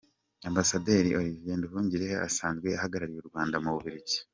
[0.49, 4.17] Ambasaderi Olivier Nduhungirehe asanzwe ahagarariye u Rwanda mu Bubiligi.